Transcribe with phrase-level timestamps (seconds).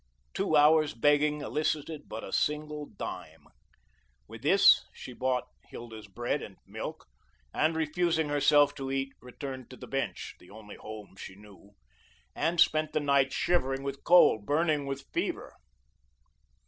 [0.33, 3.45] Two hours' begging elicited but a single dime.
[4.27, 7.05] With this, she bought Hilda's bread and milk,
[7.53, 11.75] and refusing herself to eat, returned to the bench the only home she knew
[12.33, 15.53] and spent the night shivering with cold, burning with fever.